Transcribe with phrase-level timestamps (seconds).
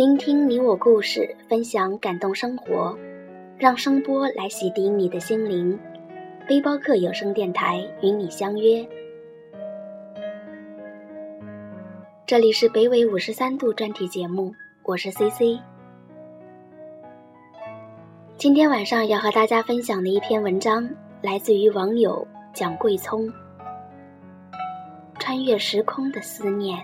[0.00, 2.98] 聆听你我故事，分享感动生活，
[3.58, 5.78] 让声波来洗涤你的心灵。
[6.48, 8.82] 背包客有声电台与你相约，
[12.24, 15.60] 这里是北纬五十三度专题节目，我是 C C。
[18.38, 20.88] 今天晚上要和大家分享的一篇文章，
[21.20, 23.26] 来自于网友蒋桂聪，
[25.18, 26.78] 《穿越时空的思念》。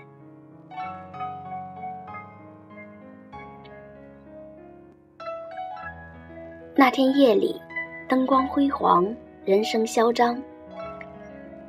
[6.79, 7.59] 那天夜里，
[8.07, 9.11] 灯光辉煌，
[9.43, 10.39] 人声嚣张。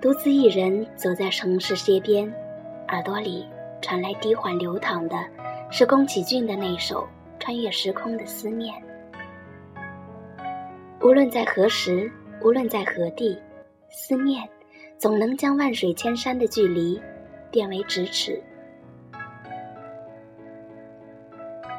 [0.02, 2.30] 独自一人走在城市街边，
[2.88, 3.48] 耳朵里
[3.80, 5.16] 传来低缓流淌的，
[5.70, 7.04] 是宫崎骏的那首
[7.42, 8.74] 《穿越时空的思念》。
[11.00, 12.12] 无论在何时，
[12.42, 13.40] 无论在何地，
[13.88, 14.46] 思念
[14.98, 17.00] 总能将万水千山的距离
[17.50, 18.38] 变为咫尺。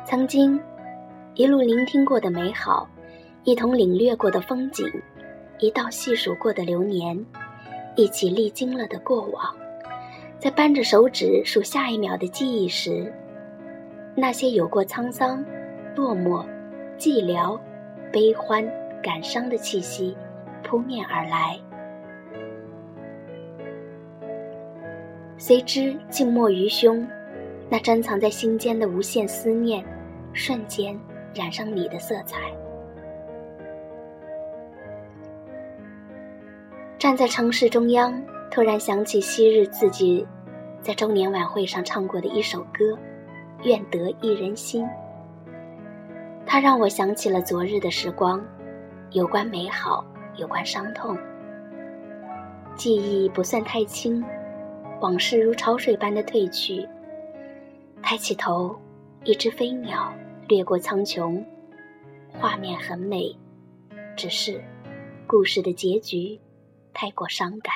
[0.03, 0.59] 曾经
[1.35, 2.89] 一路聆听过的美好。
[3.43, 4.85] 一同领略过的风景，
[5.59, 7.25] 一道细数过的流年，
[7.95, 9.55] 一起历经了的过往，
[10.37, 13.11] 在扳着手指数下一秒的记忆时，
[14.13, 15.43] 那些有过沧桑、
[15.95, 16.45] 落寞、
[16.97, 17.59] 寂寥、
[18.11, 18.69] 悲欢、
[19.01, 20.15] 感伤的气息
[20.61, 21.57] 扑面而来，
[25.37, 27.07] 随之静默于胸，
[27.69, 29.83] 那珍藏在心间的无限思念，
[30.33, 30.99] 瞬间
[31.33, 32.37] 染上你的色彩。
[36.99, 40.27] 站在城市中央，突然想起昔日自己
[40.81, 42.91] 在周年晚会上唱过的一首歌
[43.63, 44.83] 《愿得一人心》。
[46.45, 48.45] 它让我想起了昨日的时光，
[49.11, 51.17] 有关美好，有关伤痛。
[52.75, 54.21] 记忆不算太清，
[54.99, 56.85] 往事如潮水般的退去。
[58.03, 58.75] 抬起头，
[59.23, 60.13] 一只飞鸟
[60.49, 61.41] 掠过苍穹，
[62.33, 63.33] 画面很美，
[64.17, 64.61] 只是
[65.25, 66.37] 故事的结局。
[67.01, 67.73] 太过伤感。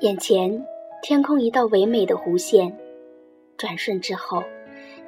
[0.00, 0.66] 眼前
[1.00, 2.76] 天空一道唯美的弧线，
[3.56, 4.42] 转瞬之后，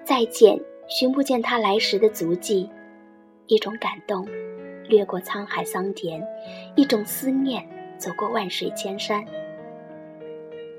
[0.05, 2.71] 再见，寻不见他来时的足迹。
[3.49, 4.25] 一种感动
[4.85, 6.25] 掠过沧海桑田，
[6.77, 7.69] 一种思念
[7.99, 9.25] 走过万水千山。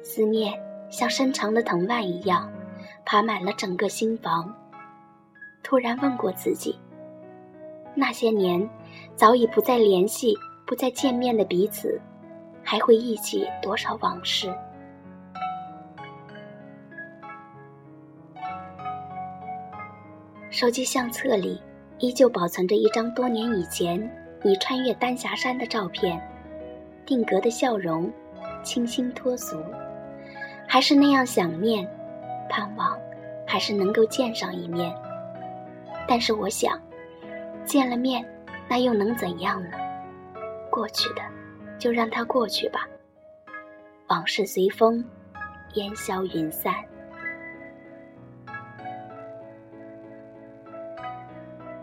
[0.01, 0.57] 思念
[0.89, 2.49] 像深长的藤蔓一样，
[3.03, 4.55] 爬满了整个心房。
[5.61, 6.79] 突然问过自己。
[7.99, 8.69] 那些年，
[9.15, 10.37] 早已不再联系、
[10.67, 11.99] 不再见面的彼此，
[12.63, 14.53] 还会忆起多少往事？
[20.51, 21.59] 手机相册里
[21.97, 23.99] 依旧保存着一张多年以前
[24.43, 26.21] 你穿越丹霞山的照片，
[27.03, 28.13] 定格的笑容，
[28.61, 29.57] 清新脱俗，
[30.67, 31.83] 还是那样想念，
[32.47, 32.95] 盼望，
[33.43, 34.93] 还是能够见上一面。
[36.07, 36.79] 但是我想。
[37.67, 38.25] 见了面，
[38.69, 39.71] 那又能怎样呢？
[40.71, 41.21] 过去的，
[41.77, 42.87] 就让它过去吧。
[44.07, 45.03] 往事随风，
[45.73, 46.73] 烟消云散。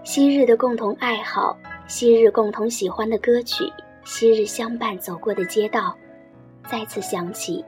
[0.02, 1.54] 昔日的共同爱好，
[1.86, 3.70] 昔日共同喜欢的歌曲，
[4.04, 5.94] 昔日相伴走过的街道，
[6.66, 7.62] 再次想起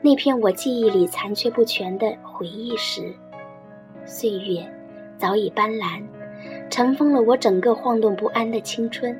[0.00, 3.14] 那片我记忆里残缺不全的回忆时，
[4.06, 4.66] 岁月
[5.18, 6.02] 早已斑斓。
[6.72, 9.14] 尘封了我整个晃动不安的青春。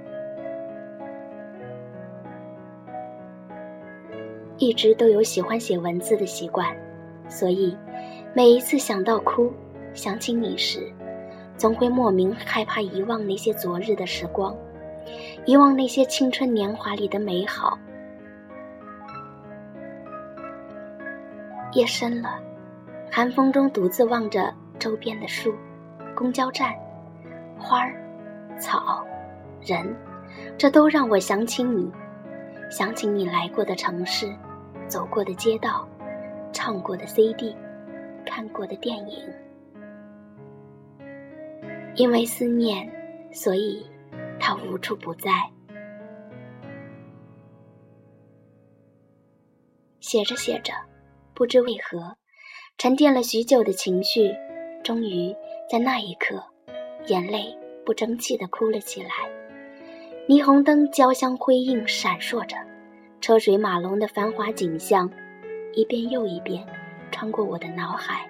[4.56, 6.74] 一直都有喜欢写文字的习惯，
[7.28, 7.76] 所以
[8.32, 9.52] 每一次想到哭、
[9.92, 10.90] 想起你时，
[11.58, 14.56] 总会莫名害怕遗忘那些昨日的时光，
[15.44, 17.78] 遗忘那些青春年华里的美好。
[21.74, 22.40] 夜深了，
[23.10, 25.54] 寒风中独自望着周边的树、
[26.14, 26.74] 公交站。
[27.62, 27.94] 花儿、
[28.58, 29.06] 草、
[29.60, 29.96] 人，
[30.58, 31.90] 这都让我想起你，
[32.70, 34.30] 想起你来过的城市，
[34.88, 35.88] 走过的街道，
[36.52, 37.56] 唱过的 CD，
[38.26, 39.32] 看过的电影。
[41.94, 42.90] 因为思念，
[43.32, 43.86] 所以
[44.40, 45.30] 它无处不在。
[50.00, 50.72] 写着写着，
[51.32, 52.16] 不知为何，
[52.76, 54.34] 沉淀了许久的情绪，
[54.82, 55.34] 终于
[55.70, 56.51] 在那一刻。
[57.06, 59.10] 眼泪不争气地哭了起来，
[60.28, 62.56] 霓虹灯交相辉映，闪烁着，
[63.20, 65.10] 车水马龙的繁华景象，
[65.74, 66.64] 一遍又一遍
[67.10, 68.28] 穿过我的脑海，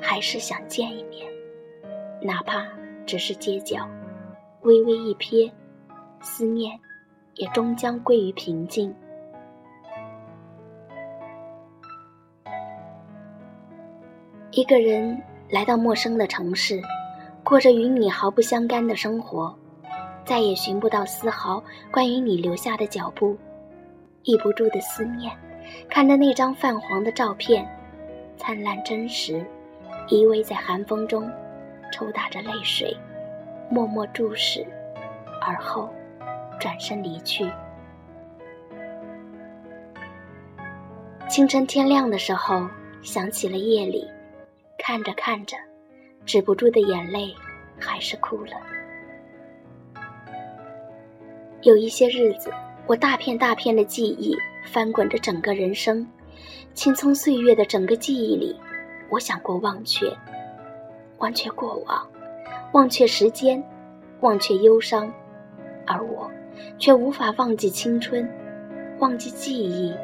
[0.00, 1.26] 还是想见一面，
[2.20, 2.66] 哪怕
[3.06, 3.88] 只是街角，
[4.62, 5.50] 微微一瞥，
[6.20, 6.78] 思念
[7.36, 8.94] 也终将归于平静。
[14.50, 15.16] 一个人
[15.48, 16.82] 来到陌生的城市，
[17.50, 19.52] 过着与你毫不相干的生活，
[20.24, 21.60] 再也寻不到丝毫
[21.90, 23.36] 关于你留下的脚步，
[24.22, 25.36] 抑不住的思念，
[25.88, 27.68] 看着那张泛黄的照片，
[28.36, 29.44] 灿烂真实，
[30.06, 31.28] 依偎在寒风中，
[31.90, 32.96] 抽打着泪水，
[33.68, 34.64] 默默注视，
[35.42, 35.88] 而后
[36.60, 37.50] 转身离去。
[41.28, 42.64] 清晨天亮的时候，
[43.02, 44.08] 想起了夜里，
[44.78, 45.56] 看着看着，
[46.24, 47.34] 止不住的眼泪，
[47.78, 48.52] 还是哭了。
[51.62, 52.50] 有一些日子，
[52.86, 54.36] 我大片大片的记忆
[54.66, 56.06] 翻滚着整个人生，
[56.74, 58.58] 青葱岁月的整个记忆里，
[59.08, 60.06] 我想过忘却，
[61.18, 62.06] 忘却过往，
[62.72, 63.62] 忘却时间，
[64.20, 65.12] 忘却忧伤，
[65.86, 66.30] 而我，
[66.78, 68.28] 却无法忘记青春，
[68.98, 69.94] 忘记记忆。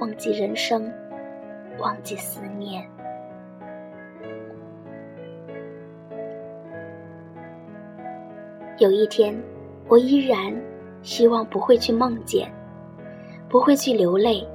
[0.00, 0.92] 忘记人生，
[1.80, 2.88] 忘记思念。
[8.78, 9.36] 有一天，
[9.88, 10.54] 我依然
[11.02, 12.48] 希望不会去梦见，
[13.48, 14.46] 不会去流泪。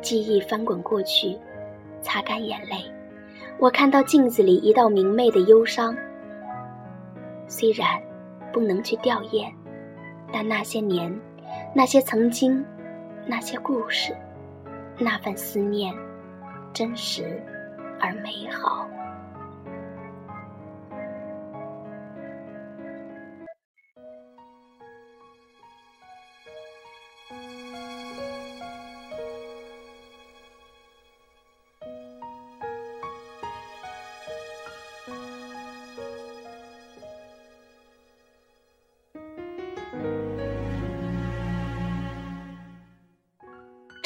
[0.00, 1.36] 记忆翻滚过去，
[2.00, 2.76] 擦干眼泪。
[3.58, 5.96] 我看到镜子里一道明媚的忧伤。
[7.48, 8.00] 虽然
[8.52, 9.52] 不能去吊唁，
[10.32, 11.12] 但那些年，
[11.74, 12.64] 那些曾经，
[13.26, 14.14] 那些故事。
[14.96, 15.92] 那份思念，
[16.72, 17.42] 真实
[17.98, 18.88] 而美好。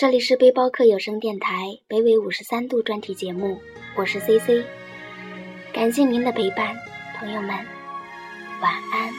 [0.02, 3.60] 这里是背包客有声电台北纬五十三度专题节目，
[3.94, 4.64] 我是 C C，
[5.72, 6.76] 感谢您的陪伴，
[7.14, 7.50] 朋友们，
[8.60, 9.12] 晚安。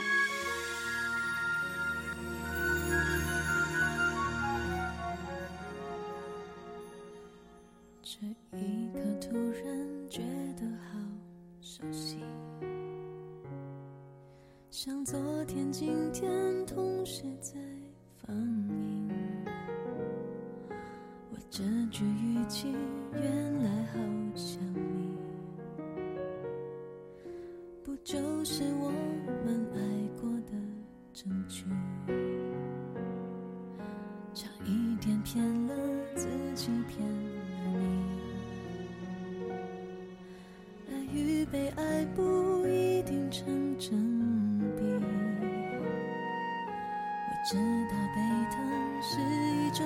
[8.01, 8.19] 这
[8.57, 10.19] 一刻突然觉
[10.59, 10.99] 得好
[11.61, 12.17] 熟悉，
[14.69, 16.29] 像昨天、今天
[16.65, 17.53] 同时在
[18.27, 19.22] 放映。
[21.55, 22.67] 这句语气
[23.13, 23.99] 原来好
[24.33, 25.13] 像你，
[27.83, 28.89] 不就是我
[29.45, 29.77] 们爱
[30.19, 30.53] 过的
[31.13, 31.65] 证据？
[34.33, 35.75] 差一点骗了
[36.15, 37.15] 自己，骗了
[37.69, 37.85] 你。
[40.89, 43.91] 爱与被爱不一定成正
[44.75, 44.83] 比，
[47.29, 47.55] 我知
[47.91, 48.17] 道被
[48.49, 48.57] 疼
[49.03, 49.85] 是一种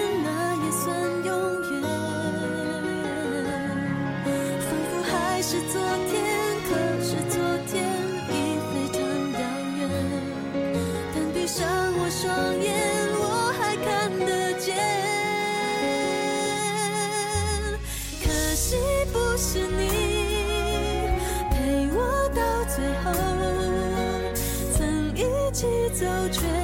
[22.73, 23.11] 最后
[24.77, 26.60] 曾一起走却